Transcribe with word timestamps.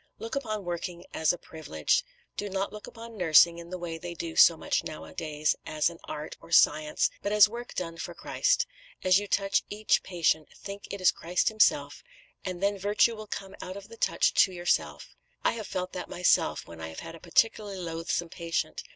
Look 0.17 0.35
upon 0.35 0.65
working 0.65 1.05
as 1.13 1.31
a 1.31 1.37
privilege. 1.37 2.03
Do 2.35 2.49
not 2.49 2.73
look 2.73 2.87
upon 2.87 3.17
nursing 3.19 3.59
in 3.59 3.69
the 3.69 3.77
way 3.77 3.99
they 3.99 4.15
do 4.15 4.35
so 4.35 4.57
much 4.57 4.83
nowadays, 4.83 5.55
as 5.63 5.91
an 5.91 5.99
art 6.05 6.35
or 6.41 6.51
science, 6.51 7.11
but 7.21 7.31
as 7.31 7.47
work 7.47 7.75
done 7.75 7.97
for 7.97 8.15
Christ. 8.15 8.65
As 9.03 9.19
you 9.19 9.27
touch 9.27 9.61
each 9.69 10.01
patient, 10.01 10.49
think 10.57 10.87
it 10.89 11.01
is 11.01 11.11
Christ 11.11 11.49
Himself, 11.49 12.01
and 12.43 12.63
then 12.63 12.79
virtue 12.79 13.15
will 13.15 13.27
come 13.27 13.53
out 13.61 13.77
of 13.77 13.89
the 13.89 13.95
touch 13.97 14.33
to 14.43 14.51
yourself. 14.51 15.15
I 15.43 15.51
have 15.51 15.67
felt 15.67 15.93
that 15.93 16.09
myself, 16.09 16.65
when 16.67 16.81
I 16.81 16.87
have 16.87 17.01
had 17.01 17.13
a 17.13 17.19
particularly 17.19 17.77
loathsome 17.77 18.29
patient. 18.29 18.81